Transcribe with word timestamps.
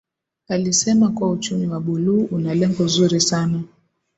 Alisema 0.47 1.09
kuwa 1.09 1.29
Uchumi 1.29 1.67
wa 1.67 1.79
Buluu 1.81 2.27
una 2.31 2.53
lengo 2.53 2.87
zuri 2.87 3.21
sana 3.21 3.61